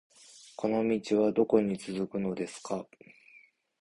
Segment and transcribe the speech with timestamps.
[0.55, 2.87] この道はどこに続くのですか